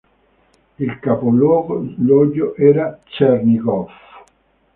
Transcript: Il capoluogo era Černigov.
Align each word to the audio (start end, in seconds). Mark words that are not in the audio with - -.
Il 0.79 0.97
capoluogo 0.99 1.77
era 2.55 2.99
Černigov. 3.05 3.91